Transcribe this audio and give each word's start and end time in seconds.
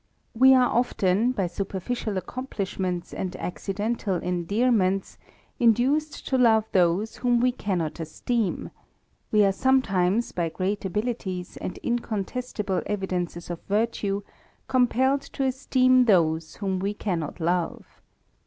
We 0.33 0.55
are 0.55 0.67
often, 0.67 1.31
by 1.31 1.45
superficial 1.45 2.17
accomplishments 2.17 3.13
and 3.13 3.35
accidental 3.35 4.15
endear 4.15 4.71
ments, 4.71 5.19
induced 5.59 6.25
to 6.29 6.39
love 6.39 6.65
those 6.71 7.17
whom 7.17 7.39
we 7.39 7.51
cannot 7.51 7.99
esteem; 7.99 8.71
we 9.31 9.45
are 9.45 9.51
sometimes, 9.51 10.31
by 10.31 10.49
great 10.49 10.85
abilities, 10.85 11.55
and 11.57 11.77
incontestible 11.83 12.81
evidences 12.87 13.51
of 13.51 13.61
virtue, 13.69 14.23
compelled 14.67 15.21
to 15.21 15.43
esteem 15.43 16.05
those 16.05 16.55
whom 16.55 16.79
we 16.79 16.95
cannot 16.95 17.39
love. 17.39 18.01